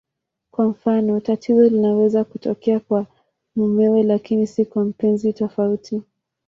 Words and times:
Kwa 0.51 0.65
mfano, 0.67 1.19
tatizo 1.19 1.63
linaweza 1.69 2.23
kutokea 2.23 2.79
kwa 2.79 3.05
mumewe 3.55 4.03
lakini 4.03 4.47
si 4.47 4.65
kwa 4.65 4.85
mpenzi 4.85 5.33
tofauti. 5.33 6.01